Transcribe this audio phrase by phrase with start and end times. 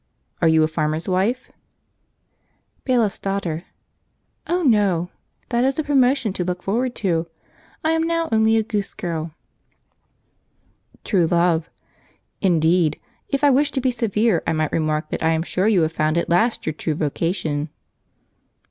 [0.41, 1.51] "Are you a farmer's wife?"
[2.85, 3.65] Bailiff's Daughter.
[4.47, 5.11] "Oh no!
[5.49, 7.27] that is a promotion to look forward to;
[7.83, 9.31] I am now only a Goose Girl."
[11.03, 11.69] True Love.
[12.41, 12.99] "Indeed!
[13.29, 15.93] If I wished to be severe I might remark: that I am sure you have
[15.93, 17.69] found at last your true vocation!"